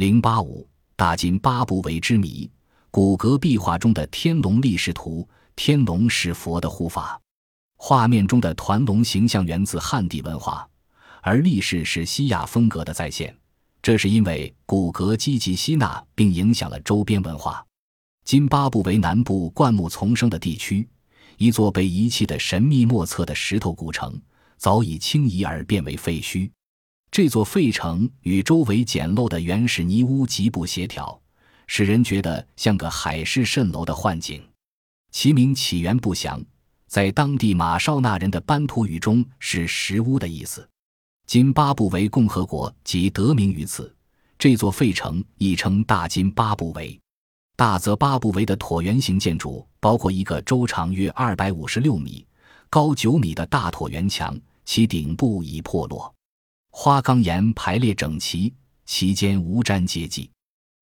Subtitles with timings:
[0.00, 2.50] 零八五大金巴布韦之谜，
[2.90, 7.20] 古格壁画中的天龙立士图，天龙是佛的护法。
[7.76, 10.66] 画面中的团龙形象源自汉地文化，
[11.20, 13.36] 而立士是西亚风格的再现。
[13.82, 17.62] 这是因为古格积极吸纳并影响了周边文化。
[18.24, 20.88] 津巴布韦南部灌木丛生的地区，
[21.36, 24.18] 一座被遗弃的神秘莫测的石头古城，
[24.56, 26.50] 早已轻移而变为废墟。
[27.12, 31.20] 这座废城与周围简陋的原始泥屋极不协调，
[31.66, 34.40] 使人觉得像个海市蜃楼的幻境。
[35.10, 36.40] 其名起源不详，
[36.86, 40.66] 在当地马绍那人的班图语中是“石屋”的意思。
[41.26, 43.92] 津巴布韦共和国即得名于此。
[44.38, 46.98] 这座废城亦称大津巴布韦。
[47.56, 52.24] 大泽巴布韦的椭圆形建筑包括一个周长约二百五十六米、
[52.70, 56.14] 高九米的大椭圆墙，其顶部已破落。
[56.70, 58.54] 花岗岩排列整齐，
[58.86, 60.30] 其间无毡阶迹。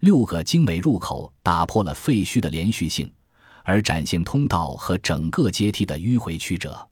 [0.00, 3.10] 六个精美入口打破了废墟的连续性，
[3.64, 6.88] 而展现通道和整个阶梯的迂回曲折。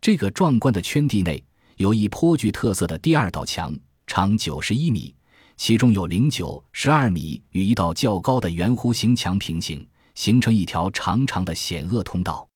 [0.00, 1.42] 这个壮观的圈地内
[1.76, 3.74] 有一颇具特色的第二道墙，
[4.06, 5.14] 长九十一米，
[5.56, 12.46] 其中有零九十二米与一道较高的圆弧形墙平行，形成一条长长的险恶通道。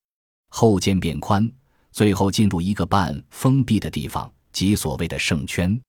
[0.49, 1.51] 后渐变宽，
[1.91, 4.31] 最后进入一个半封闭的地方。
[4.51, 5.79] 即所谓的圣圈，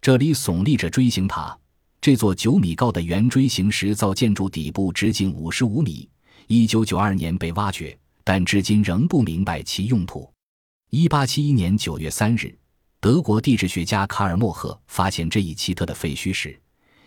[0.00, 1.56] 这里耸立着锥形塔。
[2.00, 6.08] 这座九米高的圆锥形石造建筑底部直径五十五米，
[6.46, 10.30] 一九九二年被挖掘，但至今仍不明白其用途。
[10.88, 12.56] 一八七一年九月三日，
[13.00, 16.58] 德国地质学家卡尔默赫发现这一奇特的废墟时，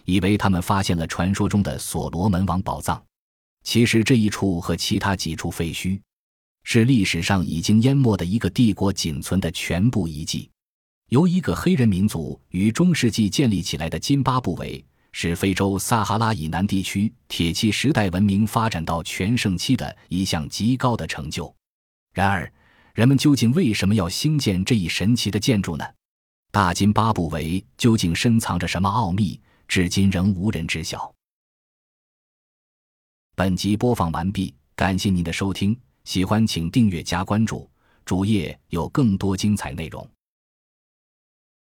[0.05, 3.03] 以为他们发现了传说中的所罗门王宝藏。
[3.63, 5.99] 其实这一处和其他几处废墟，
[6.63, 10.51] 是历史上已经淹没的一个帝国仅存的全部遗迹。
[11.13, 21.55] 由一个黑人民族于中世纪建立起来的津巴布韦，是非洲撒哈拉以南地区铁器时代文明发展到全盛期的一项极高的成就。
[22.15, 22.51] 然而，
[22.95, 25.85] 人们究竟为什么要兴建这一神奇的建筑呢？
[26.51, 31.13] 大津巴布韦究竟深藏着什么奥秘，至今仍无人知晓。
[33.35, 37.69] 本集播放完毕，感谢您的收听，喜欢请订阅加关注，
[38.03, 40.09] 主页有更多精彩内容。